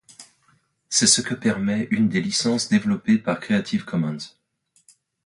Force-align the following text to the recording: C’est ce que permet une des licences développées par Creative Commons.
C’est 0.89 1.05
ce 1.05 1.21
que 1.21 1.35
permet 1.35 1.87
une 1.91 2.09
des 2.09 2.21
licences 2.23 2.69
développées 2.69 3.19
par 3.19 3.39
Creative 3.39 3.85
Commons. 3.85 4.17